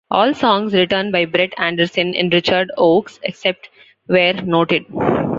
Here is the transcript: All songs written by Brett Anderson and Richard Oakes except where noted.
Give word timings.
All 0.09 0.33
songs 0.33 0.73
written 0.73 1.11
by 1.11 1.25
Brett 1.25 1.53
Anderson 1.59 2.15
and 2.15 2.33
Richard 2.33 2.71
Oakes 2.75 3.19
except 3.21 3.69
where 4.07 4.33
noted. 4.33 4.83